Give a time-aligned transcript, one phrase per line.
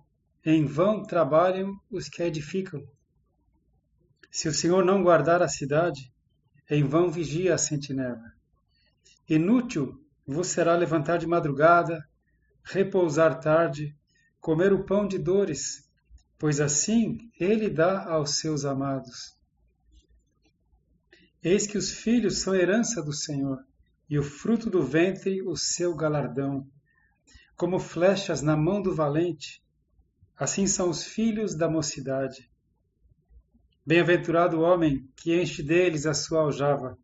[0.44, 2.82] em vão trabalham os que a edificam.
[4.28, 6.12] Se o Senhor não guardar a cidade,
[6.68, 8.32] em vão vigia a sentinela.
[9.28, 12.04] Inútil vos será levantar de madrugada,
[12.64, 13.96] repousar tarde,
[14.40, 15.88] comer o pão de dores,
[16.36, 19.40] pois assim ele dá aos seus amados.
[21.42, 23.58] Eis que os filhos são herança do Senhor,
[24.08, 26.66] e o fruto do ventre o seu galardão.
[27.56, 29.60] Como flechas na mão do valente,
[30.36, 32.48] assim são os filhos da mocidade.
[33.84, 36.96] Bem-aventurado o homem que enche deles a sua aljava.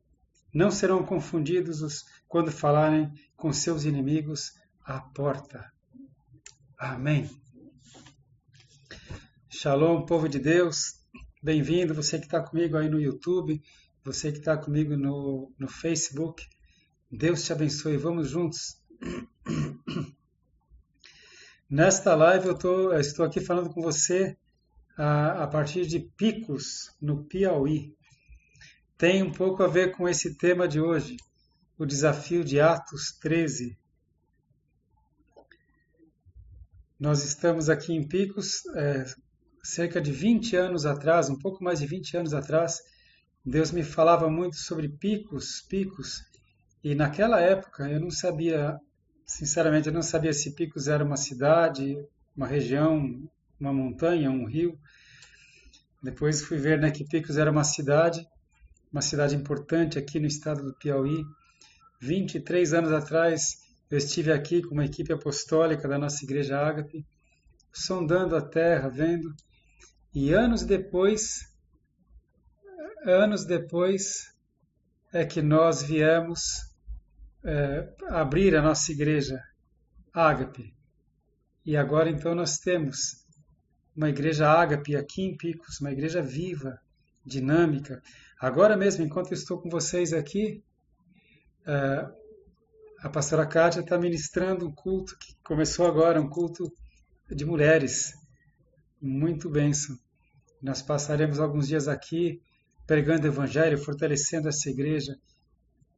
[0.55, 4.53] Não serão confundidos os, quando falarem com seus inimigos
[4.85, 5.73] à porta.
[6.79, 7.29] Amém.
[9.51, 10.95] Shalom, povo de Deus.
[11.43, 13.61] Bem-vindo, você que está comigo aí no YouTube,
[14.09, 16.43] você que está comigo no, no Facebook.
[17.11, 17.99] Deus te abençoe.
[17.99, 18.83] Vamos juntos.
[21.69, 24.35] Nesta live eu, tô, eu estou aqui falando com você
[24.97, 27.95] a, a partir de Picos, no Piauí.
[28.97, 31.19] Tem um pouco a ver com esse tema de hoje,
[31.77, 33.79] o desafio de Atos 13.
[36.99, 39.05] Nós estamos aqui em Picos, é,
[39.63, 42.81] cerca de 20 anos atrás, um pouco mais de 20 anos atrás,
[43.49, 46.23] Deus me falava muito sobre picos, picos,
[46.85, 48.79] e naquela época eu não sabia,
[49.25, 51.97] sinceramente, eu não sabia se Picos era uma cidade,
[52.37, 53.29] uma região,
[53.59, 54.79] uma montanha, um rio.
[56.03, 58.25] Depois fui ver né, que Picos era uma cidade,
[58.93, 61.25] uma cidade importante aqui no estado do Piauí.
[62.01, 63.57] 23 anos atrás
[63.91, 67.05] eu estive aqui com uma equipe apostólica da nossa igreja Ágape,
[67.73, 69.35] sondando a terra, vendo.
[70.15, 71.41] E anos depois,
[73.05, 74.33] anos depois,
[75.13, 76.69] é que nós viemos
[77.45, 79.43] é, abrir a nossa igreja
[80.13, 80.75] Ágape.
[81.65, 83.25] E agora então nós temos
[83.95, 86.81] uma igreja ágape aqui em Picos, uma igreja viva,
[87.25, 88.03] dinâmica.
[88.41, 90.63] Agora mesmo, enquanto eu estou com vocês aqui,
[91.67, 92.13] uh,
[93.01, 96.73] a pastora Kátia está ministrando um culto que começou agora, um culto
[97.29, 98.15] de mulheres.
[99.01, 99.97] Muito benção.
[100.63, 102.41] Nós passaremos alguns dias aqui
[102.89, 105.15] pregando o evangelho, fortalecendo essa igreja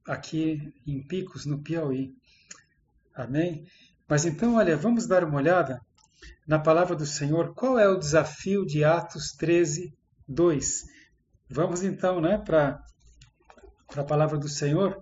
[0.05, 2.13] aqui em Picos, no Piauí.
[3.15, 3.65] Amém?
[4.09, 5.81] Mas então, olha, vamos dar uma olhada
[6.49, 9.95] na palavra do Senhor, qual é o desafio de Atos 13,
[10.27, 10.83] 2?
[11.49, 12.85] Vamos então né, para
[13.95, 15.01] a palavra do Senhor.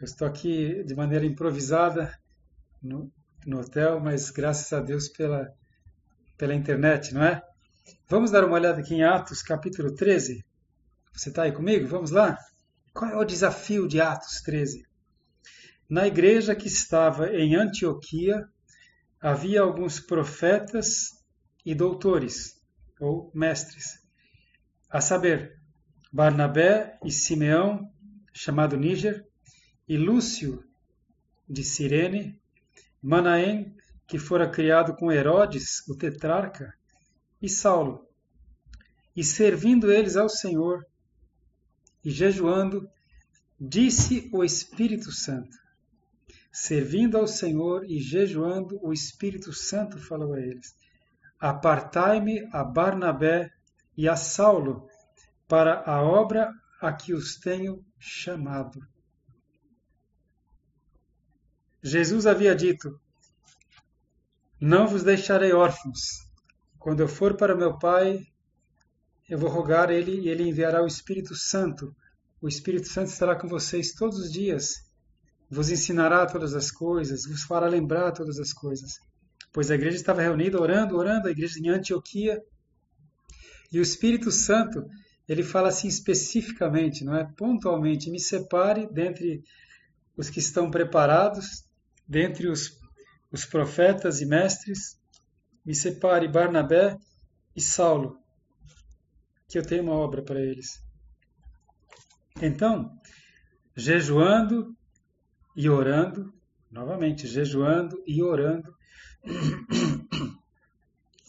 [0.00, 2.10] Eu estou aqui de maneira improvisada
[2.82, 3.12] no,
[3.46, 5.46] no hotel, mas graças a Deus pela,
[6.38, 7.42] pela internet, não é?
[8.10, 10.42] Vamos dar uma olhada aqui em Atos, capítulo 13.
[11.12, 11.86] Você está aí comigo?
[11.86, 12.38] Vamos lá?
[12.94, 14.82] Qual é o desafio de Atos 13?
[15.90, 18.48] Na igreja que estava em Antioquia,
[19.20, 21.22] havia alguns profetas
[21.66, 22.58] e doutores,
[22.98, 24.02] ou mestres,
[24.88, 25.60] a saber,
[26.10, 27.92] Barnabé e Simeão,
[28.32, 29.22] chamado Níger,
[29.86, 30.64] e Lúcio
[31.46, 32.40] de Cirene,
[33.02, 33.76] Manaém,
[34.06, 36.77] que fora criado com Herodes, o tetrarca,
[37.40, 38.06] e Saulo.
[39.14, 40.84] E servindo eles ao Senhor
[42.04, 42.88] e jejuando,
[43.60, 45.56] disse o Espírito Santo:
[46.52, 50.74] servindo ao Senhor e jejuando, o Espírito Santo falou a eles:
[51.38, 53.50] Apartai-me a Barnabé
[53.96, 54.88] e a Saulo
[55.46, 58.80] para a obra a que os tenho chamado.
[61.82, 63.00] Jesus havia dito:
[64.60, 66.27] Não vos deixarei órfãos.
[66.88, 68.26] Quando eu for para meu Pai,
[69.28, 71.94] eu vou rogar Ele e Ele enviará o Espírito Santo.
[72.40, 74.88] O Espírito Santo estará com vocês todos os dias
[75.50, 79.00] vos ensinará todas as coisas, vos fará lembrar todas as coisas.
[79.52, 82.42] Pois a igreja estava reunida orando, orando, a igreja em Antioquia.
[83.70, 84.82] E o Espírito Santo,
[85.28, 87.30] ele fala assim especificamente, não é?
[87.36, 89.44] Pontualmente, me separe dentre
[90.16, 91.66] os que estão preparados,
[92.08, 92.78] dentre os,
[93.30, 94.97] os profetas e mestres,
[95.68, 96.96] me separe Barnabé
[97.54, 98.16] e Saulo,
[99.46, 100.82] que eu tenho uma obra para eles.
[102.40, 102.90] Então,
[103.76, 104.74] jejuando
[105.54, 106.32] e orando,
[106.70, 108.74] novamente, jejuando e orando,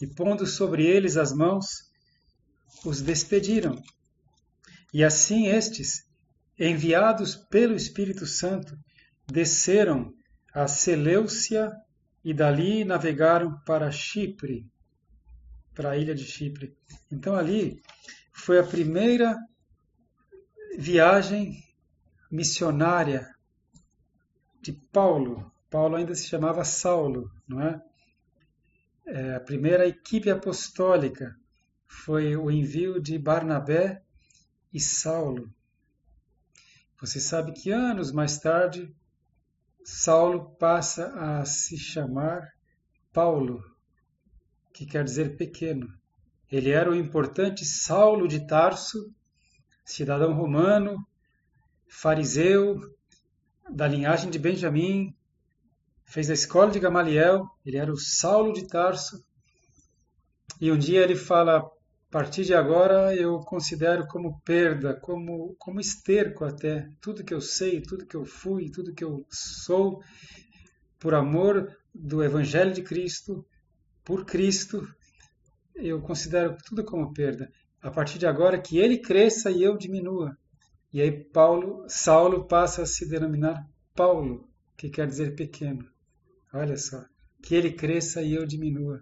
[0.00, 1.66] e pondo sobre eles as mãos,
[2.86, 3.76] os despediram.
[4.94, 6.08] E assim estes,
[6.58, 8.74] enviados pelo Espírito Santo,
[9.30, 10.14] desceram
[10.54, 11.70] a Seleucia
[12.24, 14.70] e dali navegaram para Chipre,
[15.74, 16.76] para a ilha de Chipre.
[17.10, 17.82] Então ali
[18.32, 19.36] foi a primeira
[20.78, 21.62] viagem
[22.30, 23.28] missionária
[24.60, 25.50] de Paulo.
[25.70, 27.82] Paulo ainda se chamava Saulo, não é?
[29.06, 31.36] é a primeira equipe apostólica
[31.90, 34.00] foi o envio de Barnabé
[34.72, 35.52] e Saulo.
[37.00, 38.94] Você sabe que anos mais tarde,
[39.84, 42.52] Saulo passa a se chamar
[43.12, 43.62] Paulo,
[44.72, 45.88] que quer dizer pequeno.
[46.50, 49.12] Ele era o importante Saulo de Tarso,
[49.84, 50.96] cidadão romano,
[51.88, 52.80] fariseu,
[53.70, 55.14] da linhagem de Benjamim,
[56.04, 59.24] fez a escola de Gamaliel, ele era o Saulo de Tarso.
[60.60, 61.70] E um dia ele fala:
[62.10, 67.40] a partir de agora eu considero como perda, como, como esterco até, tudo que eu
[67.40, 70.02] sei, tudo que eu fui, tudo que eu sou,
[70.98, 73.46] por amor do Evangelho de Cristo,
[74.04, 74.84] por Cristo,
[75.76, 77.48] eu considero tudo como perda.
[77.80, 80.36] A partir de agora que ele cresça e eu diminua.
[80.92, 83.64] E aí Paulo, Saulo passa a se denominar
[83.94, 85.88] Paulo, que quer dizer pequeno.
[86.52, 87.04] Olha só,
[87.40, 89.00] que ele cresça e eu diminua.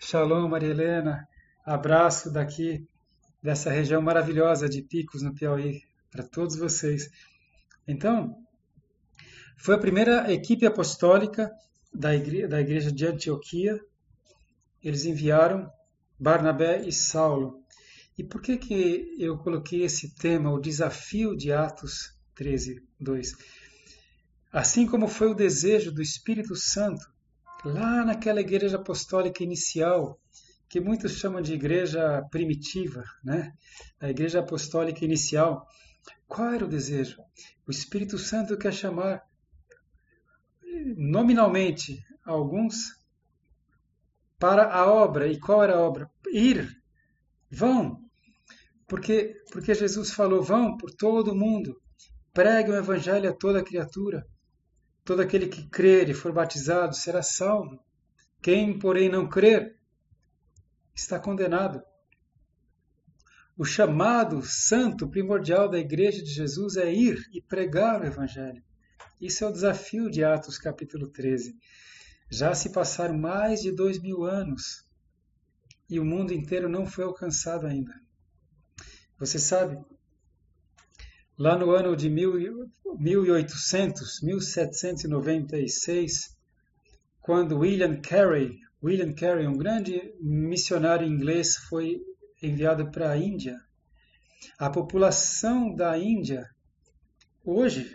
[0.00, 1.29] Shalom, Maria Helena.
[1.64, 2.86] Abraço daqui
[3.42, 7.10] dessa região maravilhosa de Picos, no Piauí, para todos vocês.
[7.86, 8.36] Então,
[9.56, 11.50] foi a primeira equipe apostólica
[11.92, 13.80] da igreja, da igreja de Antioquia.
[14.82, 15.70] Eles enviaram
[16.18, 17.62] Barnabé e Saulo.
[18.16, 23.34] E por que, que eu coloquei esse tema, o desafio de Atos 13, 2?
[24.52, 27.06] Assim como foi o desejo do Espírito Santo,
[27.64, 30.18] lá naquela igreja apostólica inicial,
[30.70, 33.52] que muitos chamam de igreja primitiva, né?
[33.98, 35.66] a igreja apostólica inicial.
[36.28, 37.20] Qual era o desejo?
[37.66, 39.20] O Espírito Santo quer chamar
[40.96, 42.76] nominalmente alguns
[44.38, 45.26] para a obra.
[45.26, 46.08] E qual era a obra?
[46.32, 46.70] Ir.
[47.50, 48.00] Vão.
[48.86, 51.82] Porque, porque Jesus falou: vão por todo o mundo,
[52.32, 54.24] pregue o evangelho a toda criatura.
[55.04, 57.82] Todo aquele que crer e for batizado será salvo.
[58.40, 59.79] Quem, porém, não crer,
[61.00, 61.82] está condenado.
[63.56, 68.62] O chamado santo primordial da Igreja de Jesus é ir e pregar o Evangelho.
[69.20, 71.58] Isso é o desafio de Atos capítulo 13.
[72.30, 74.86] Já se passaram mais de dois mil anos
[75.88, 77.92] e o mundo inteiro não foi alcançado ainda.
[79.18, 79.82] Você sabe,
[81.36, 86.38] lá no ano de 1800, 1796,
[87.20, 92.00] quando William Carey, William Carey, um grande missionário inglês, foi
[92.42, 93.60] enviado para a Índia,
[94.58, 96.48] a população da Índia
[97.44, 97.94] hoje,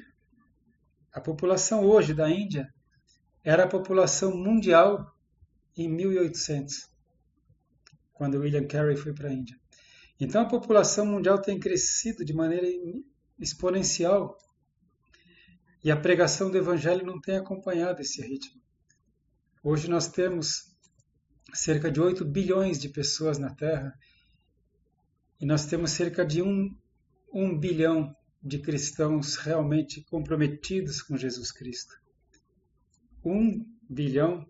[1.12, 2.72] a população hoje da Índia
[3.44, 5.12] era a população mundial
[5.76, 6.88] em 1800,
[8.14, 9.60] quando William Carey foi para a Índia.
[10.20, 12.68] Então a população mundial tem crescido de maneira
[13.40, 14.38] exponencial
[15.84, 18.62] e a pregação do Evangelho não tem acompanhado esse ritmo.
[19.64, 20.75] Hoje nós temos
[21.54, 23.98] cerca de 8 bilhões de pessoas na Terra
[25.40, 26.76] e nós temos cerca de 1,
[27.34, 32.00] 1 bilhão de cristãos realmente comprometidos com Jesus Cristo.
[33.24, 34.48] 1 bilhão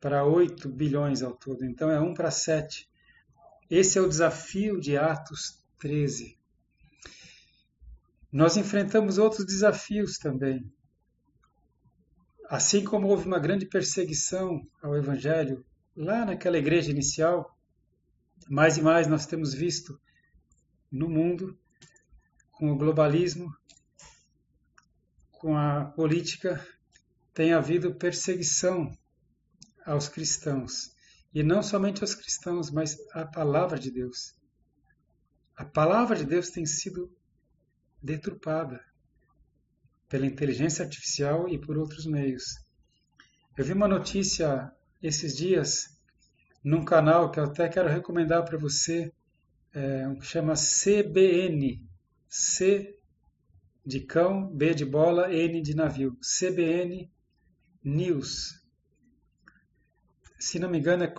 [0.00, 2.88] para 8 bilhões ao todo, então é 1 para 7.
[3.70, 6.38] Esse é o desafio de Atos 13.
[8.32, 10.72] Nós enfrentamos outros desafios também.
[12.48, 15.64] Assim como houve uma grande perseguição ao Evangelho
[15.98, 17.58] lá naquela igreja inicial,
[18.48, 20.00] mais e mais nós temos visto
[20.90, 21.58] no mundo,
[22.52, 23.52] com o globalismo,
[25.32, 26.64] com a política,
[27.34, 28.96] tem havido perseguição
[29.84, 30.94] aos cristãos.
[31.34, 34.36] E não somente aos cristãos, mas à palavra de Deus.
[35.56, 37.12] A palavra de Deus tem sido
[38.00, 38.80] deturpada
[40.08, 42.44] pela inteligência artificial e por outros meios.
[43.56, 45.96] Eu vi uma notícia esses dias
[46.62, 49.12] num canal que eu até quero recomendar para você,
[49.72, 51.86] é, que chama CBN,
[52.28, 52.98] C
[53.84, 57.10] de cão, B de bola, N de navio, CBN
[57.82, 58.58] News
[60.38, 61.12] se não me engano, é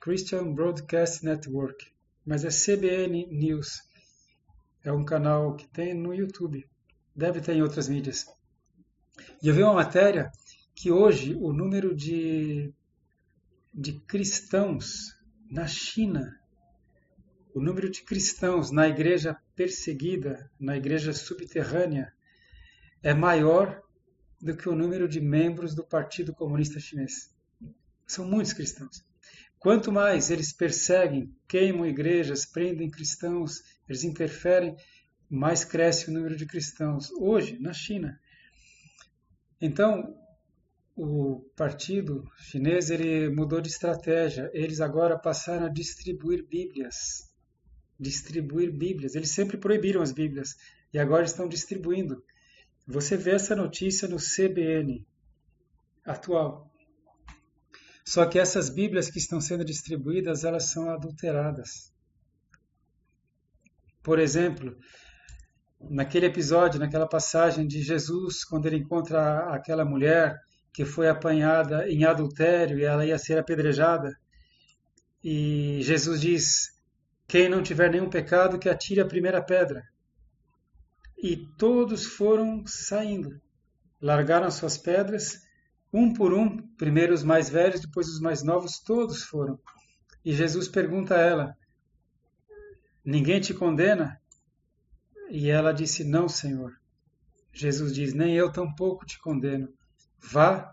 [0.00, 1.86] Christian Broadcast Network,
[2.24, 3.82] mas é CBN News.
[4.82, 6.66] É um canal que tem no YouTube.
[7.14, 8.26] Deve ter em outras mídias.
[9.42, 10.32] E eu vi uma matéria
[10.74, 12.72] que hoje o número de,
[13.72, 15.16] de cristãos
[15.50, 16.38] na China,
[17.54, 22.12] o número de cristãos na igreja perseguida, na igreja subterrânea,
[23.02, 23.82] é maior
[24.40, 27.34] do que o número de membros do Partido Comunista Chinês.
[28.06, 29.04] São muitos cristãos.
[29.58, 34.76] Quanto mais eles perseguem, queimam igrejas, prendem cristãos, eles interferem,
[35.30, 37.10] mais cresce o número de cristãos.
[37.12, 38.18] Hoje, na China.
[39.60, 40.16] Então,
[40.94, 44.50] o partido chinês ele mudou de estratégia.
[44.52, 47.30] Eles agora passaram a distribuir Bíblias.
[47.98, 49.14] Distribuir Bíblias.
[49.14, 50.56] Eles sempre proibiram as Bíblias
[50.92, 52.22] e agora estão distribuindo.
[52.86, 55.06] Você vê essa notícia no CBN
[56.04, 56.70] atual.
[58.04, 61.92] Só que essas Bíblias que estão sendo distribuídas, elas são adulteradas.
[64.02, 64.76] Por exemplo,
[65.80, 70.36] naquele episódio, naquela passagem de Jesus, quando ele encontra aquela mulher
[70.72, 74.16] que foi apanhada em adultério e ela ia ser apedrejada,
[75.22, 76.72] e Jesus diz:
[77.28, 79.84] Quem não tiver nenhum pecado, que atire a primeira pedra.
[81.16, 83.40] E todos foram saindo,
[84.00, 85.40] largaram suas pedras,
[85.92, 89.60] um por um, primeiro os mais velhos, depois os mais novos, todos foram.
[90.24, 91.56] E Jesus pergunta a ela:
[93.04, 94.20] Ninguém te condena?
[95.30, 96.72] E ela disse: Não, Senhor.
[97.52, 99.72] Jesus diz: Nem eu tampouco te condeno.
[100.22, 100.72] Vá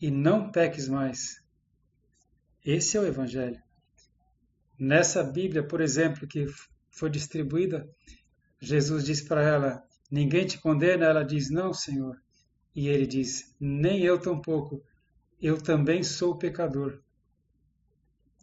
[0.00, 1.42] e não peques mais.
[2.64, 3.60] Esse é o Evangelho.
[4.78, 6.46] Nessa Bíblia, por exemplo, que
[6.90, 7.88] foi distribuída,
[8.60, 11.06] Jesus diz para ela: Ninguém te condena?
[11.06, 12.20] Ela diz: Não, Senhor.
[12.74, 14.82] E ele diz: Nem eu tampouco.
[15.40, 17.00] Eu também sou pecador.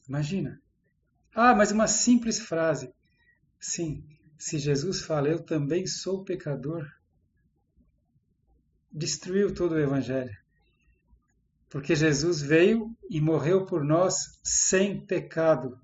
[0.08, 0.62] Imagina.
[1.34, 2.92] Ah, mas uma simples frase.
[3.60, 4.04] Sim,
[4.38, 6.88] se Jesus fala, eu também sou pecador,
[8.92, 10.36] destruiu todo o Evangelho.
[11.70, 15.78] Porque Jesus veio e morreu por nós sem pecado.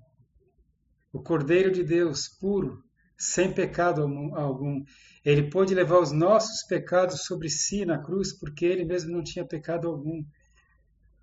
[1.12, 2.82] O Cordeiro de Deus, puro,
[3.16, 4.02] sem pecado
[4.34, 4.82] algum.
[5.24, 9.44] Ele pôde levar os nossos pecados sobre si na cruz, porque ele mesmo não tinha
[9.44, 10.24] pecado algum.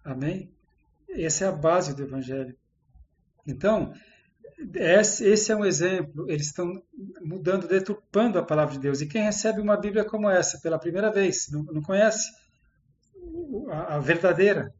[0.03, 0.51] Amém?
[1.09, 2.55] Essa é a base do Evangelho.
[3.45, 3.93] Então,
[4.75, 6.29] esse é um exemplo.
[6.29, 6.81] Eles estão
[7.21, 9.01] mudando, deturpando a palavra de Deus.
[9.01, 12.29] E quem recebe uma Bíblia como essa pela primeira vez, não, não conhece
[13.69, 14.73] a, verdadeira,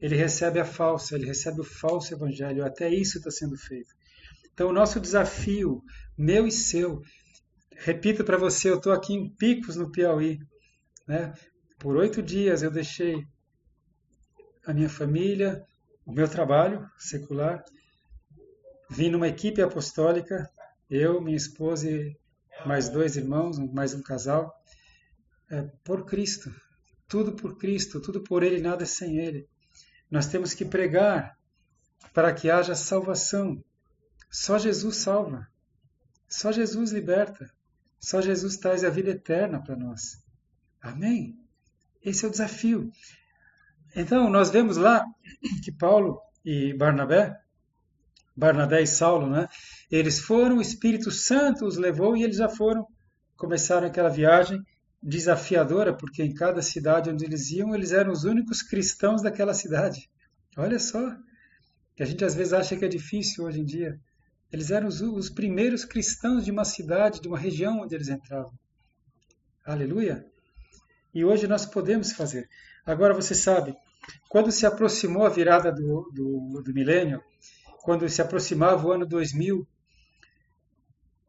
[0.00, 2.64] ele recebe a falsa, ele recebe o falso Evangelho.
[2.64, 3.92] Até isso está sendo feito.
[4.52, 5.82] Então, o nosso desafio,
[6.16, 7.00] meu e seu,
[7.76, 10.38] repito para você, eu estou aqui em Picos, no Piauí.
[11.06, 11.32] Né?
[11.78, 13.24] Por oito dias eu deixei
[14.66, 15.64] a minha família,
[16.04, 17.64] o meu trabalho secular,
[18.90, 20.48] vim numa equipe apostólica,
[20.88, 22.16] eu, minha esposa e
[22.66, 24.52] mais dois irmãos, mais um casal,
[25.50, 26.50] é, por Cristo.
[27.10, 29.48] Tudo por Cristo, tudo por Ele, nada sem Ele.
[30.08, 31.36] Nós temos que pregar
[32.14, 33.62] para que haja salvação.
[34.30, 35.48] Só Jesus salva.
[36.28, 37.50] Só Jesus liberta.
[37.98, 40.22] Só Jesus traz a vida eterna para nós.
[40.80, 41.36] Amém?
[42.02, 42.90] Esse é o desafio.
[43.94, 45.04] Então, nós vemos lá
[45.64, 47.36] que Paulo e Barnabé,
[48.36, 49.48] Barnabé e Saulo, né?
[49.90, 52.86] Eles foram, o Espírito Santo os levou e eles já foram,
[53.36, 54.64] começaram aquela viagem
[55.02, 60.10] desafiadora, porque em cada cidade onde eles iam, eles eram os únicos cristãos daquela cidade.
[60.56, 61.16] Olha só,
[61.96, 63.98] que a gente às vezes acha que é difícil hoje em dia.
[64.52, 68.52] Eles eram os, os primeiros cristãos de uma cidade, de uma região onde eles entravam.
[69.64, 70.26] Aleluia!
[71.14, 72.48] E hoje nós podemos fazer.
[72.84, 73.74] Agora você sabe,
[74.28, 77.22] quando se aproximou a virada do, do, do milênio,
[77.82, 79.66] quando se aproximava o ano 2000,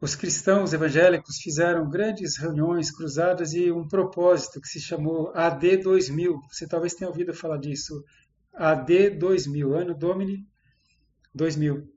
[0.02, 6.40] os cristãos evangélicos fizeram grandes reuniões cruzadas e um propósito que se chamou AD 2000.
[6.50, 8.04] Você talvez tenha ouvido falar disso.
[8.52, 10.44] AD 2000, ano Domini
[11.32, 11.88] 2000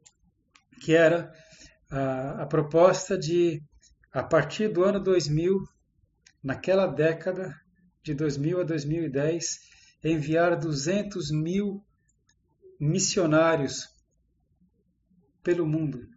[0.81, 1.31] que era
[1.89, 3.59] a, a proposta de,
[4.13, 5.57] a partir do ano 2000,
[6.43, 7.55] naquela década,
[8.03, 9.45] de 2000 a 2010,
[10.03, 11.83] enviar 200 mil
[12.79, 13.87] missionários
[15.41, 16.14] pelo mundo.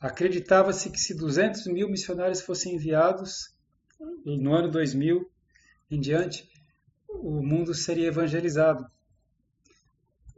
[0.00, 3.54] Acreditava-se que se 200 mil missionários fossem enviados
[4.24, 5.30] no ano 2000
[5.90, 6.48] em diante,
[7.08, 8.84] o mundo seria evangelizado.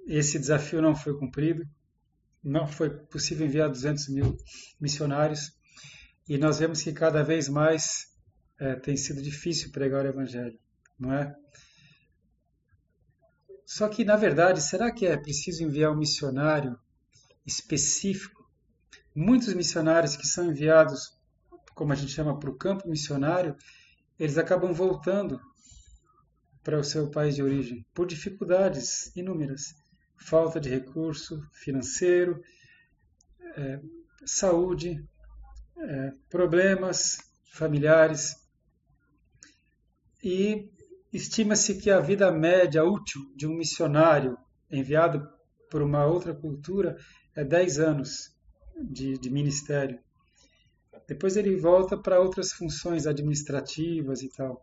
[0.06, 1.66] Esse desafio não foi cumprido
[2.42, 4.36] não foi possível enviar 200 mil
[4.80, 5.52] missionários
[6.28, 8.06] e nós vemos que cada vez mais
[8.58, 10.58] é, tem sido difícil pregar o Evangelho,
[10.98, 11.34] não é?
[13.64, 16.78] Só que, na verdade, será que é preciso enviar um missionário
[17.46, 18.37] específico?
[19.20, 21.18] Muitos missionários que são enviados
[21.74, 23.56] como a gente chama, para o campo missionário,
[24.16, 25.40] eles acabam voltando
[26.62, 29.74] para o seu país de origem por dificuldades inúmeras,
[30.16, 32.40] falta de recurso financeiro,
[33.56, 33.80] é,
[34.24, 35.04] saúde,
[35.76, 37.18] é, problemas
[37.52, 38.36] familiares.
[40.22, 40.70] E
[41.12, 44.38] estima-se que a vida média útil de um missionário
[44.70, 45.28] enviado
[45.68, 46.96] por uma outra cultura
[47.34, 48.37] é 10 anos
[48.84, 49.98] de, de ministério.
[51.06, 54.62] Depois ele volta para outras funções administrativas e tal.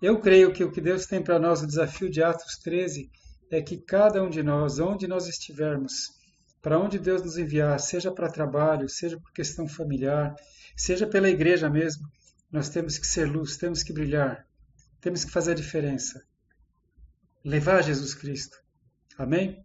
[0.00, 3.10] Eu creio que o que Deus tem para nós, o desafio de Atos 13,
[3.50, 6.18] é que cada um de nós, onde nós estivermos,
[6.60, 10.36] para onde Deus nos enviar, seja para trabalho, seja por questão familiar,
[10.76, 12.06] seja pela igreja mesmo,
[12.52, 14.46] nós temos que ser luz, temos que brilhar,
[15.00, 16.22] temos que fazer a diferença.
[17.44, 18.58] Levar Jesus Cristo.
[19.16, 19.64] Amém?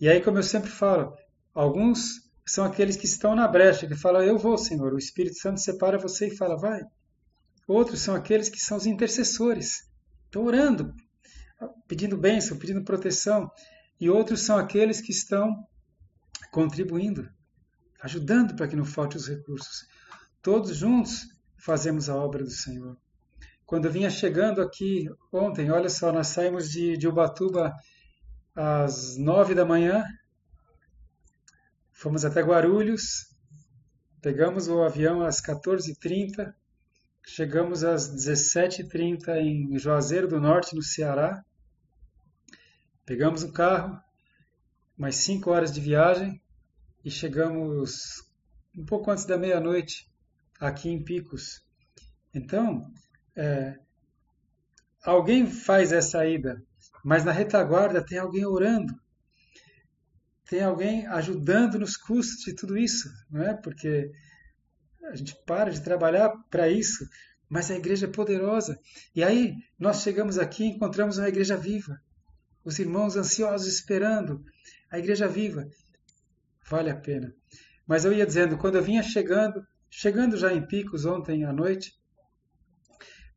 [0.00, 1.16] E aí, como eu sempre falo,
[1.54, 4.92] alguns são aqueles que estão na brecha, que falam, eu vou, Senhor.
[4.92, 6.82] O Espírito Santo separa você e fala, vai.
[7.66, 9.88] Outros são aqueles que são os intercessores.
[10.24, 10.94] Estão orando,
[11.86, 13.50] pedindo bênção, pedindo proteção.
[14.00, 15.66] E outros são aqueles que estão
[16.50, 17.28] contribuindo,
[18.00, 19.86] ajudando para que não falte os recursos.
[20.42, 22.96] Todos juntos fazemos a obra do Senhor.
[23.64, 27.72] Quando eu vinha chegando aqui ontem, olha só, nós saímos de, de Ubatuba
[28.54, 30.04] às nove da manhã,
[32.02, 33.32] fomos até Guarulhos,
[34.20, 36.52] pegamos o avião às 14h30,
[37.24, 41.44] chegamos às 17h30 em Juazeiro do Norte, no Ceará,
[43.06, 44.02] pegamos o carro,
[44.98, 46.42] mais cinco horas de viagem
[47.04, 48.24] e chegamos
[48.76, 50.10] um pouco antes da meia-noite
[50.58, 51.64] aqui em Picos.
[52.34, 52.84] Então,
[53.36, 53.78] é,
[55.04, 56.60] alguém faz essa ida,
[57.04, 58.92] mas na retaguarda tem alguém orando,
[60.52, 63.54] tem alguém ajudando nos custos de tudo isso, não é?
[63.54, 64.12] Porque
[65.04, 67.08] a gente para de trabalhar para isso,
[67.48, 68.78] mas a igreja é poderosa.
[69.16, 71.98] E aí nós chegamos aqui e encontramos uma igreja viva.
[72.62, 74.44] Os irmãos ansiosos esperando
[74.90, 75.66] a igreja viva.
[76.68, 77.34] Vale a pena.
[77.86, 81.94] Mas eu ia dizendo, quando eu vinha chegando, chegando já em Picos ontem à noite,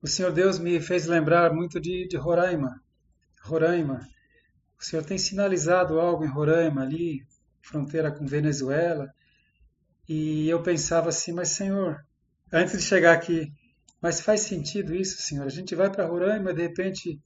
[0.01, 2.83] o Senhor Deus me fez lembrar muito de, de Roraima.
[3.41, 4.05] Roraima.
[4.79, 7.25] O Senhor tem sinalizado algo em Roraima, ali,
[7.61, 9.13] fronteira com Venezuela.
[10.07, 12.05] E eu pensava assim, mas Senhor,
[12.51, 13.51] antes de chegar aqui,
[14.01, 15.45] mas faz sentido isso, Senhor?
[15.45, 17.19] A gente vai para Roraima de repente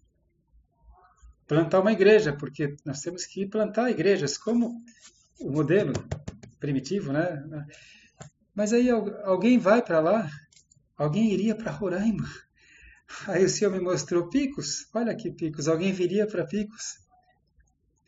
[1.48, 4.82] plantar uma igreja, porque nós temos que plantar igrejas, como
[5.42, 5.94] o modelo
[6.60, 7.44] primitivo, né?
[8.54, 10.30] Mas aí alguém vai para lá,
[10.96, 12.28] alguém iria para Roraima.
[13.28, 17.00] Aí o Senhor me mostrou Picos, olha aqui Picos, alguém viria para Picos.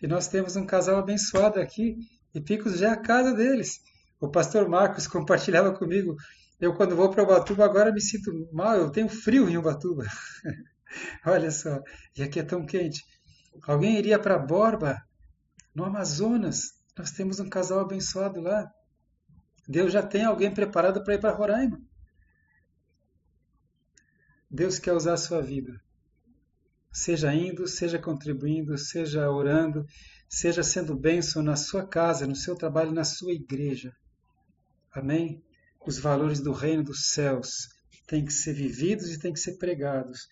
[0.01, 1.97] E nós temos um casal abençoado aqui,
[2.33, 3.79] e Picos já é a casa deles.
[4.19, 6.15] O pastor Marcos compartilhava comigo,
[6.59, 10.05] eu quando vou para Ubatuba agora me sinto mal, eu tenho frio em Ubatuba.
[11.25, 11.81] olha só,
[12.15, 13.03] e aqui é tão quente.
[13.63, 15.01] Alguém iria para Borba,
[15.73, 16.73] no Amazonas.
[16.97, 18.69] Nós temos um casal abençoado lá.
[19.67, 21.79] Deus já tem alguém preparado para ir para Roraima.
[24.49, 25.81] Deus quer usar a sua vida.
[26.91, 29.85] Seja indo, seja contribuindo, seja orando,
[30.29, 33.95] seja sendo bênção na sua casa, no seu trabalho, na sua igreja.
[34.91, 35.43] Amém?
[35.85, 37.69] Os valores do reino dos céus
[38.07, 40.27] têm que ser vividos e têm que ser pregados.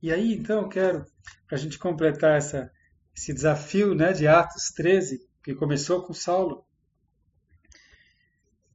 [0.00, 1.04] E aí, então, eu quero,
[1.46, 2.70] para a gente completar essa,
[3.16, 6.64] esse desafio né, de Atos 13, que começou com Saulo.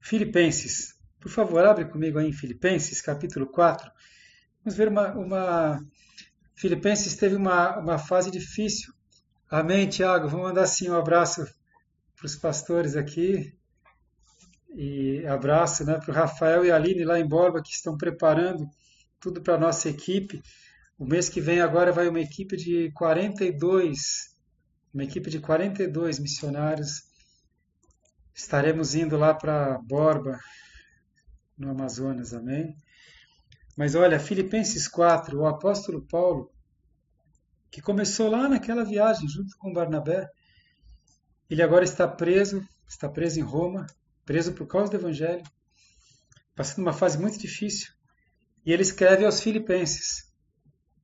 [0.01, 0.95] Filipenses.
[1.19, 3.91] Por favor, abre comigo aí em Filipenses, capítulo 4.
[4.63, 5.13] Vamos ver uma.
[5.13, 5.79] uma...
[6.61, 8.93] Filipenses teve uma, uma fase difícil.
[9.49, 10.27] Amém, Tiago?
[10.27, 11.43] Vamos mandar sim um abraço
[12.15, 13.51] para os pastores aqui.
[14.75, 18.69] E abraço né, para o Rafael e a Aline lá em Borba, que estão preparando
[19.19, 20.39] tudo para a nossa equipe.
[20.99, 24.35] O mês que vem agora vai uma equipe de 42,
[24.93, 27.05] uma equipe de 42 missionários.
[28.35, 30.39] Estaremos indo lá para Borba,
[31.57, 32.75] no Amazonas, amém?
[33.81, 36.51] Mas olha, Filipenses 4, o apóstolo Paulo,
[37.71, 40.29] que começou lá naquela viagem junto com Barnabé,
[41.49, 43.87] ele agora está preso, está preso em Roma,
[44.23, 45.41] preso por causa do evangelho,
[46.55, 47.91] passando uma fase muito difícil.
[48.63, 50.31] E ele escreve aos Filipenses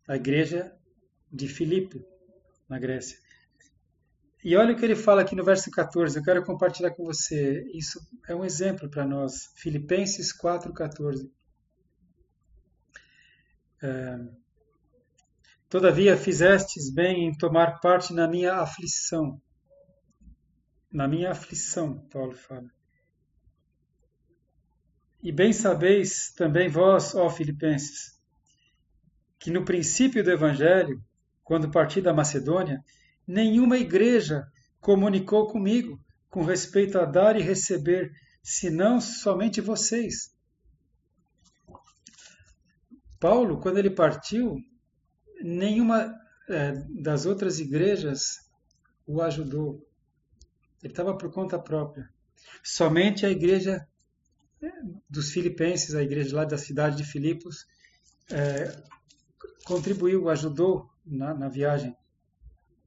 [0.07, 0.71] a igreja
[1.33, 2.05] de Filipe,
[2.69, 3.17] na Grécia.
[4.43, 7.63] E olha o que ele fala aqui no verso 14, eu quero compartilhar com você.
[7.73, 9.47] Isso é um exemplo para nós.
[9.55, 11.27] Filipenses 4,14.
[13.81, 14.17] É,
[15.69, 19.41] Todavia fizestes bem em tomar parte na minha aflição.
[20.89, 22.71] Na minha aflição, Paulo fala.
[25.21, 28.17] E bem sabeis também vós, ó Filipenses,
[29.37, 31.03] que no princípio do Evangelho,
[31.43, 32.81] quando parti da Macedônia,
[33.27, 34.47] nenhuma igreja
[34.79, 38.09] comunicou comigo com respeito a dar e receber,
[38.41, 40.33] senão somente vocês.
[43.19, 44.57] Paulo, quando ele partiu,
[45.41, 46.15] nenhuma
[46.49, 48.37] é, das outras igrejas
[49.05, 49.85] o ajudou.
[50.83, 52.09] Ele estava por conta própria.
[52.63, 53.87] Somente a igreja
[54.61, 54.69] é,
[55.09, 57.65] dos filipenses, a igreja lá da cidade de Filipos,
[58.31, 58.83] é,
[59.65, 61.95] contribuiu, ajudou na, na, viagem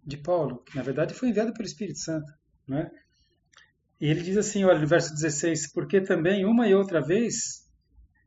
[0.04, 2.32] de Paulo, que na verdade foi enviado pelo Espírito Santo.
[2.66, 2.90] Né?
[4.00, 7.69] E ele diz assim, olha, no verso 16, porque também uma e outra vez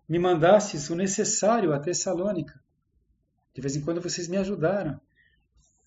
[0.07, 2.59] me mandastes o necessário a Tessalônica.
[3.53, 4.99] De vez em quando vocês me ajudaram.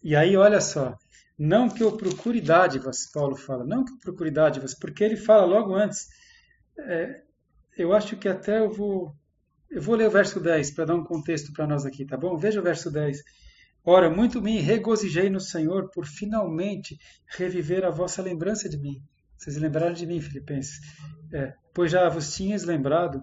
[0.02, 0.96] E aí, olha só,
[1.38, 5.44] não que eu procure dádivas, Paulo fala, não que eu procure dádivas, porque ele fala
[5.44, 6.07] logo antes,
[6.79, 7.22] é,
[7.76, 9.14] eu acho que até eu vou,
[9.70, 12.37] eu vou ler o verso 10 para dar um contexto para nós aqui, tá bom?
[12.37, 13.22] Veja o verso 10.
[13.85, 19.02] Ora, muito me regozijei no Senhor por finalmente reviver a vossa lembrança de mim.
[19.37, 20.81] Vocês lembraram de mim, Filipenses?
[21.33, 23.22] É, pois já vos tinhas lembrado,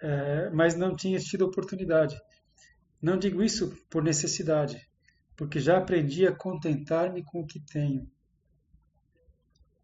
[0.00, 2.20] é, mas não tinhas tido oportunidade.
[3.00, 4.88] Não digo isso por necessidade,
[5.36, 8.10] porque já aprendi a contentar-me com o que tenho.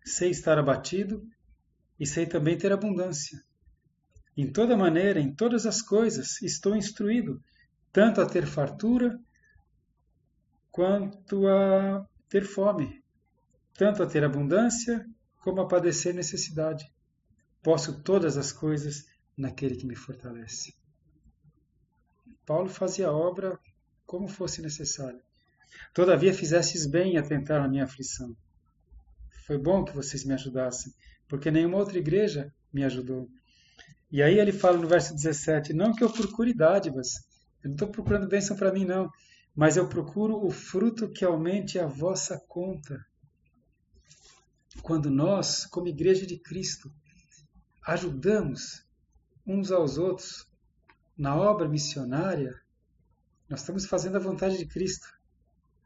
[0.04, 1.26] Sei estar abatido
[1.98, 3.42] e sei também ter abundância.
[4.36, 7.42] Em toda maneira, em todas as coisas, estou instruído,
[7.92, 9.18] tanto a ter fartura
[10.70, 13.02] quanto a ter fome,
[13.74, 15.06] tanto a ter abundância
[15.38, 16.84] como a padecer necessidade.
[17.62, 20.74] Posso todas as coisas naquele que me fortalece.
[22.44, 23.58] Paulo fazia a obra
[24.06, 25.20] como fosse necessário.
[25.92, 28.36] Todavia fizestes bem em atentar na minha aflição.
[29.46, 30.92] Foi bom que vocês me ajudassem,
[31.28, 33.28] porque nenhuma outra igreja me ajudou.
[34.10, 37.16] E aí ele fala no verso 17: Não que eu procure dádivas,
[37.62, 39.10] eu não estou procurando bênção para mim, não,
[39.54, 43.04] mas eu procuro o fruto que aumente a vossa conta.
[44.82, 46.92] Quando nós, como igreja de Cristo,
[47.82, 48.85] ajudamos
[49.46, 50.46] uns aos outros
[51.16, 52.54] na obra missionária,
[53.48, 55.06] nós estamos fazendo a vontade de Cristo.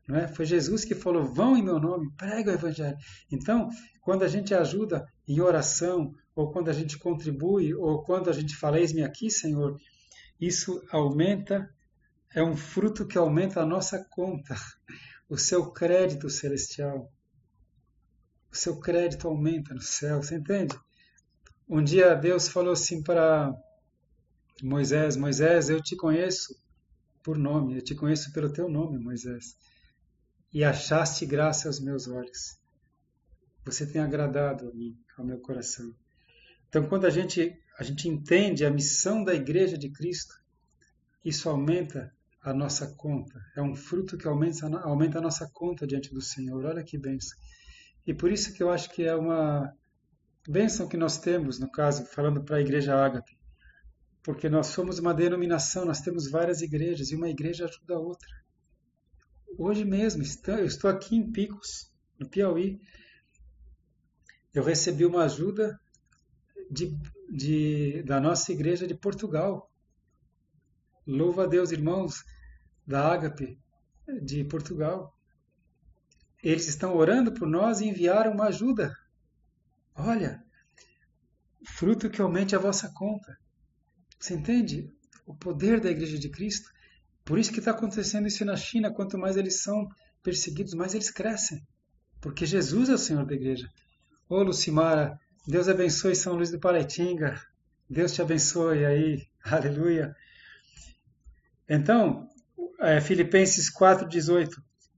[0.09, 0.27] Não é?
[0.27, 2.97] Foi Jesus que falou: vão em meu nome, prega o Evangelho.
[3.31, 3.69] Então,
[4.01, 8.57] quando a gente ajuda em oração, ou quando a gente contribui, ou quando a gente
[8.57, 9.79] fala: Eis-me aqui, Senhor,
[10.41, 11.69] isso aumenta,
[12.35, 14.57] é um fruto que aumenta a nossa conta,
[15.29, 17.13] o seu crédito celestial.
[18.51, 20.77] O seu crédito aumenta no céu, você entende?
[21.71, 23.55] Um dia Deus falou assim para
[24.63, 26.55] Moisés: Moisés, eu te conheço
[27.23, 29.57] por nome, eu te conheço pelo teu nome, Moisés
[30.53, 32.59] e achaste graça aos meus olhos.
[33.65, 35.95] Você tem agradado a mim, ao meu coração.
[36.69, 40.35] Então, quando a gente, a gente entende a missão da Igreja de Cristo,
[41.25, 43.41] isso aumenta a nossa conta.
[43.57, 46.65] É um fruto que aumenta, aumenta a nossa conta diante do Senhor.
[46.65, 47.39] Olha que bênção.
[48.07, 49.73] E por isso que eu acho que é uma
[50.49, 53.39] bênção que nós temos, no caso, falando para a Igreja Ágape.
[54.23, 58.29] Porque nós somos uma denominação, nós temos várias igrejas e uma igreja ajuda a outra.
[59.59, 62.81] Hoje mesmo, eu estou aqui em Picos, no Piauí.
[64.53, 65.81] Eu recebi uma ajuda
[66.71, 66.97] de,
[67.31, 69.71] de, da nossa igreja de Portugal.
[71.07, 72.23] Louva a Deus, irmãos
[72.87, 73.59] da Ágape
[74.23, 75.17] de Portugal.
[76.43, 78.95] Eles estão orando por nós e enviaram uma ajuda.
[79.95, 80.43] Olha,
[81.65, 83.39] fruto que aumente a vossa conta.
[84.19, 84.93] Você entende
[85.27, 86.71] o poder da Igreja de Cristo?
[87.25, 88.93] Por isso que está acontecendo isso na China.
[88.93, 89.89] Quanto mais eles são
[90.23, 91.67] perseguidos, mais eles crescem.
[92.21, 93.69] Porque Jesus é o Senhor da igreja.
[94.29, 97.41] Ô Lucimara, Deus abençoe São Luís do Paraitinga.
[97.89, 99.27] Deus te abençoe aí.
[99.43, 100.15] Aleluia.
[101.69, 102.29] Então,
[102.79, 104.51] é, Filipenses 4,18.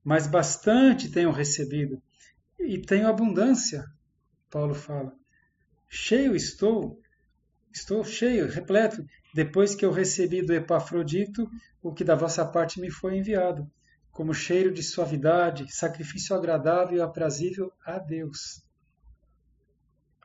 [0.05, 2.03] Mas bastante tenho recebido
[2.59, 3.85] e tenho abundância,
[4.53, 5.17] Paulo fala.
[5.89, 7.01] Cheio estou,
[7.73, 9.03] estou cheio, repleto,
[9.35, 11.51] depois que eu recebi do Epafrodito
[11.83, 13.69] o que da vossa parte me foi enviado,
[14.11, 18.63] como cheiro de suavidade, sacrifício agradável e aprazível a Deus.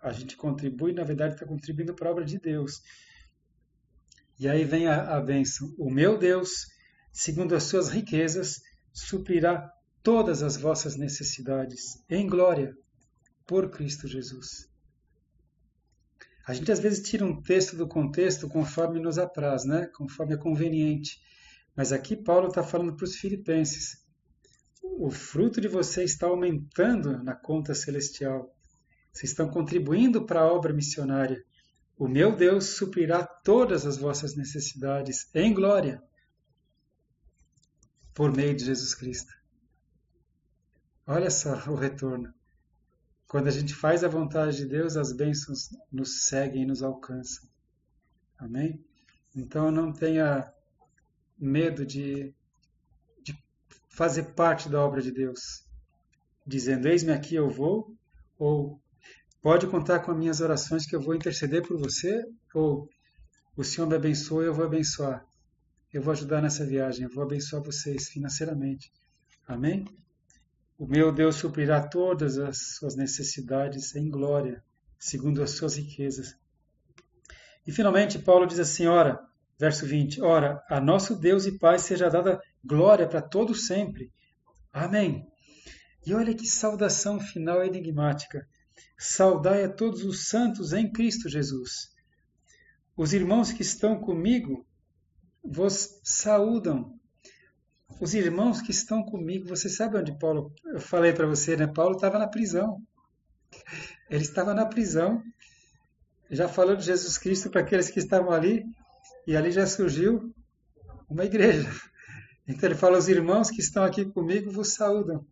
[0.03, 2.81] A gente contribui, na verdade, está contribuindo para a obra de Deus.
[4.37, 5.73] E aí vem a, a bênção.
[5.77, 6.67] O meu Deus,
[7.11, 8.61] segundo as suas riquezas,
[8.93, 9.71] suprirá
[10.03, 12.75] todas as vossas necessidades em glória
[13.47, 14.69] por Cristo Jesus.
[16.45, 19.87] A gente às vezes tira um texto do contexto conforme nos apraz, né?
[19.95, 21.19] conforme é conveniente.
[21.75, 24.05] Mas aqui Paulo está falando para os filipenses:
[24.81, 28.53] o fruto de vocês está aumentando na conta celestial.
[29.11, 31.43] Vocês estão contribuindo para a obra missionária.
[31.97, 36.01] O meu Deus suprirá todas as vossas necessidades em glória
[38.13, 39.33] por meio de Jesus Cristo.
[41.05, 42.36] Olha só o retorno.
[43.27, 47.47] Quando a gente faz a vontade de Deus, as bênçãos nos seguem e nos alcançam.
[48.37, 48.81] Amém?
[49.35, 50.51] Então não tenha
[51.37, 52.33] medo de,
[53.21, 53.37] de
[53.89, 55.65] fazer parte da obra de Deus,
[56.45, 57.93] dizendo: Eis-me aqui, eu vou,
[58.37, 58.81] ou
[59.41, 62.89] pode contar com as minhas orações que eu vou interceder por você, ou
[63.57, 65.25] o Senhor me abençoa eu vou abençoar.
[65.91, 68.91] Eu vou ajudar nessa viagem, eu vou abençoar vocês financeiramente.
[69.47, 69.85] Amém?
[70.77, 74.63] O meu Deus suprirá todas as suas necessidades em glória,
[74.99, 76.35] segundo as suas riquezas.
[77.65, 79.19] E finalmente, Paulo diz assim: ora,
[79.57, 84.11] verso 20: Ora, a nosso Deus e Pai seja dada glória para todo sempre.
[84.71, 85.27] Amém.
[86.05, 88.47] E olha que saudação final enigmática.
[88.97, 91.91] Saudai a todos os santos em Cristo Jesus.
[92.95, 94.65] Os irmãos que estão comigo
[95.43, 96.96] vos saúdam.
[97.99, 101.65] Os irmãos que estão comigo, você sabe onde Paulo, eu falei para você, né?
[101.65, 102.81] Paulo estava na prisão.
[104.09, 105.23] Ele estava na prisão,
[106.29, 108.65] já falou de Jesus Cristo para aqueles que estavam ali,
[109.25, 110.33] e ali já surgiu
[111.09, 111.69] uma igreja.
[112.47, 115.25] Então ele fala: os irmãos que estão aqui comigo vos saúdam.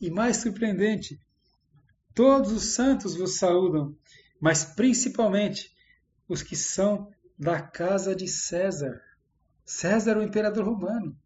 [0.00, 1.20] E mais surpreendente,
[2.14, 3.96] todos os santos vos saúdam,
[4.40, 5.74] mas principalmente
[6.28, 9.00] os que são da casa de César.
[9.64, 11.16] César, o imperador romano.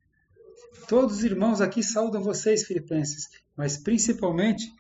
[0.89, 4.73] Todos os irmãos aqui saudam vocês, filipenses, mas principalmente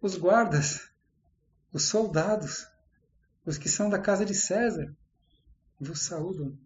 [0.00, 0.88] os guardas,
[1.72, 2.66] os soldados,
[3.44, 4.94] os que são da casa de César,
[5.80, 6.56] vos saúdam.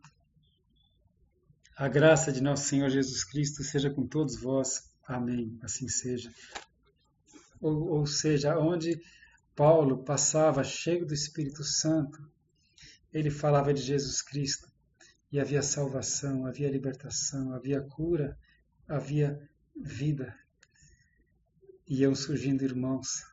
[1.77, 4.91] A graça de nosso Senhor Jesus Cristo seja com todos vós.
[5.07, 5.59] Amém.
[5.63, 6.33] Assim seja.
[7.61, 9.01] Ou, ou seja, onde
[9.55, 12.21] Paulo passava cheio do Espírito Santo,
[13.13, 14.68] ele falava de Jesus Cristo.
[15.31, 18.39] E havia salvação, havia libertação, havia cura,
[18.89, 19.39] havia
[19.77, 20.35] vida.
[21.87, 23.25] E iam surgindo irmãos.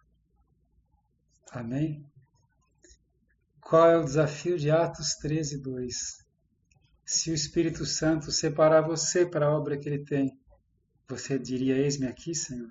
[1.51, 2.05] Amém?
[3.61, 6.25] Qual é o desafio de Atos 13, 2?
[7.05, 10.37] Se o Espírito Santo separar você para a obra que ele tem,
[11.07, 12.69] você diria: Eis-me aqui, Senhor?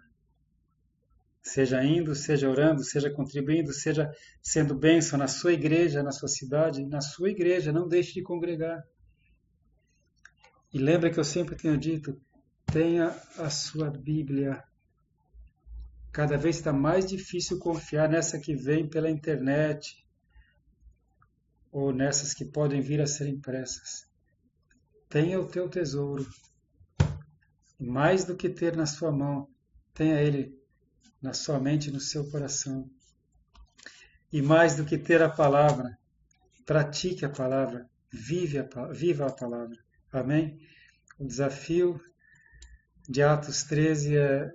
[1.43, 4.11] Seja indo, seja orando, seja contribuindo, seja
[4.43, 8.83] sendo bênção na sua igreja, na sua cidade, na sua igreja, não deixe de congregar.
[10.75, 12.21] E lembra que eu sempre tenho dito:
[12.67, 13.07] tenha
[13.39, 14.61] a sua Bíblia.
[16.11, 20.05] Cada vez está mais difícil confiar nessa que vem pela internet
[21.71, 24.05] ou nessas que podem vir a ser impressas.
[25.09, 26.27] Tenha o teu tesouro.
[27.79, 29.49] Mais do que ter na sua mão,
[29.93, 30.61] tenha ele
[31.23, 32.91] na sua mente e no seu coração.
[34.33, 35.97] E mais do que ter a palavra,
[36.67, 39.85] pratique a palavra, vive a, viva a palavra.
[40.15, 40.61] Amém?
[41.19, 42.01] O desafio
[43.09, 44.53] de Atos 13 é: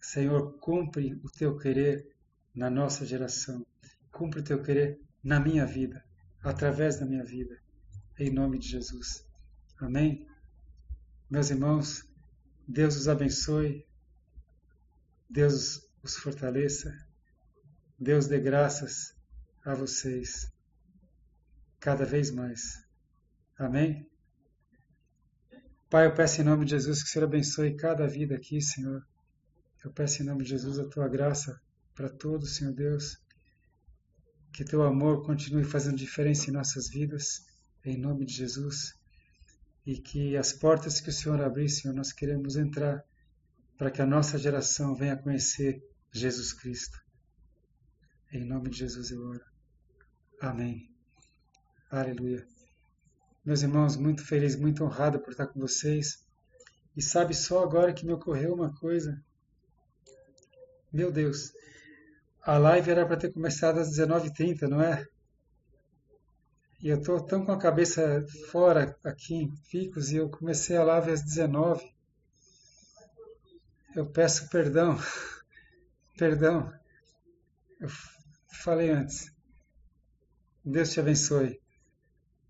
[0.00, 2.10] Senhor, cumpre o teu querer
[2.54, 3.66] na nossa geração,
[4.10, 6.02] cumpre o teu querer na minha vida,
[6.42, 7.60] através da minha vida,
[8.18, 9.28] em nome de Jesus.
[9.78, 10.26] Amém?
[11.28, 12.08] Meus irmãos,
[12.66, 13.86] Deus os abençoe,
[15.28, 16.96] Deus os fortaleça,
[17.98, 19.14] Deus dê graças
[19.66, 20.50] a vocês
[21.78, 22.82] cada vez mais.
[23.58, 24.13] Amém?
[25.94, 29.06] Pai, eu peço em nome de Jesus que o Senhor abençoe cada vida aqui, Senhor.
[29.84, 31.56] Eu peço em nome de Jesus a tua graça
[31.94, 33.16] para todos, Senhor Deus.
[34.52, 37.46] Que teu amor continue fazendo diferença em nossas vidas,
[37.84, 38.92] em nome de Jesus
[39.86, 43.00] e que as portas que o Senhor abrir, Senhor, nós queremos entrar
[43.78, 45.80] para que a nossa geração venha conhecer
[46.10, 46.98] Jesus Cristo.
[48.32, 49.44] Em nome de Jesus eu oro.
[50.40, 50.90] Amém.
[51.88, 52.44] Aleluia.
[53.44, 56.24] Meus irmãos, muito feliz, muito honrado por estar com vocês.
[56.96, 59.22] E sabe só agora que me ocorreu uma coisa.
[60.90, 61.52] Meu Deus,
[62.40, 65.06] a live era para ter começado às 19h30, não é?
[66.80, 70.84] E eu estou tão com a cabeça fora aqui em Picos e eu comecei a
[70.84, 71.84] live às 19.
[73.94, 74.96] Eu peço perdão.
[76.16, 76.72] perdão.
[77.78, 77.88] Eu
[78.62, 79.30] falei antes.
[80.64, 81.63] Deus te abençoe.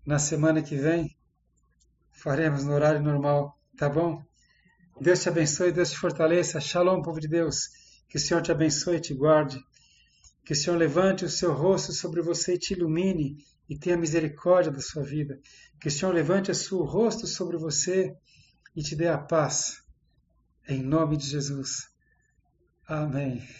[0.05, 1.17] Na semana que vem
[2.11, 4.23] faremos no horário normal, tá bom?
[5.01, 6.61] Deus te abençoe, Deus te fortaleça.
[6.61, 7.69] Shalom, povo de Deus.
[8.07, 9.59] Que o Senhor te abençoe e te guarde.
[10.45, 13.37] Que o Senhor levante o seu rosto sobre você e te ilumine
[13.67, 15.39] e tenha misericórdia da sua vida.
[15.81, 18.15] Que o Senhor levante o seu rosto sobre você
[18.75, 19.81] e te dê a paz.
[20.67, 21.87] Em nome de Jesus.
[22.87, 23.45] Amém.